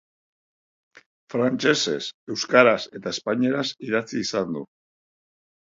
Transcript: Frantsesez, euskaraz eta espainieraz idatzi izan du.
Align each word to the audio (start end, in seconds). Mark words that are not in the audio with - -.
Frantsesez, 1.33 2.07
euskaraz 2.37 2.75
eta 3.01 3.13
espainieraz 3.15 3.69
idatzi 3.91 4.25
izan 4.27 4.53
du. 4.59 4.69